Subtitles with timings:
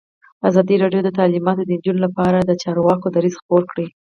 [0.49, 3.87] ازادي راډیو د تعلیمات د نجونو لپاره لپاره د چارواکو دریځ خپور کړی.